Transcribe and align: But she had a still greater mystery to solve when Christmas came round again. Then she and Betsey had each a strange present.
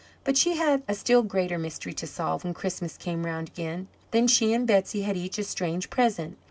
But 0.23 0.35
she 0.35 0.55
had 0.57 0.81
a 0.87 0.95
still 0.95 1.21
greater 1.21 1.59
mystery 1.59 1.93
to 1.93 2.07
solve 2.07 2.43
when 2.43 2.55
Christmas 2.55 2.97
came 2.97 3.23
round 3.23 3.49
again. 3.49 3.87
Then 4.09 4.27
she 4.27 4.51
and 4.51 4.65
Betsey 4.67 5.03
had 5.03 5.15
each 5.15 5.37
a 5.37 5.43
strange 5.43 5.91
present. 5.91 6.39